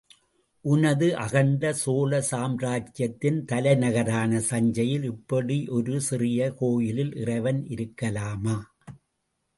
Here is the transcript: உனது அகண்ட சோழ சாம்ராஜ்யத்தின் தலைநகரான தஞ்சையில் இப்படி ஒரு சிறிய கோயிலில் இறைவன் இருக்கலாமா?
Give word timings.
உனது 0.65 1.07
அகண்ட 1.15 1.73
சோழ 1.73 2.21
சாம்ராஜ்யத்தின் 2.21 3.37
தலைநகரான 3.45 4.41
தஞ்சையில் 4.49 5.03
இப்படி 5.03 5.59
ஒரு 5.69 6.01
சிறிய 6.01 6.51
கோயிலில் 6.53 7.13
இறைவன் 7.15 7.61
இருக்கலாமா? 7.67 8.57